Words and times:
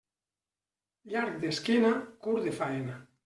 Llarg 1.11 1.37
d'esquena, 1.45 1.93
curt 2.29 2.47
de 2.49 2.57
faena. 2.63 2.97